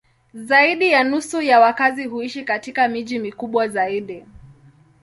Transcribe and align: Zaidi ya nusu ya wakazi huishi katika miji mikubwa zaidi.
Zaidi 0.33 0.87
ya 0.91 1.03
nusu 1.03 1.41
ya 1.41 1.59
wakazi 1.59 2.05
huishi 2.05 2.43
katika 2.43 2.87
miji 2.87 3.19
mikubwa 3.19 3.67
zaidi. 3.67 4.25